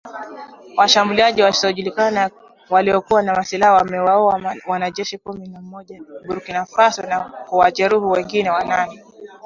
[0.77, 2.29] Washambuliaji wasiojulikana
[2.69, 9.03] waliokuwa na silaha wamewaua wanajeshi kumi na moja wa Burkina Faso na kuwajeruhi wengine wanane.